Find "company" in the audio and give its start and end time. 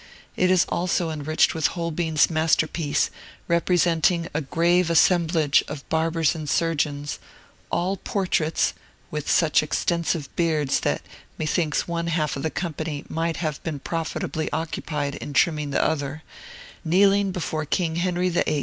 12.49-13.05